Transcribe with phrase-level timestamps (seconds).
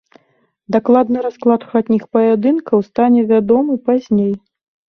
[0.75, 4.33] Дакладны расклад хатніх паядынкаў стане вядомы пазней.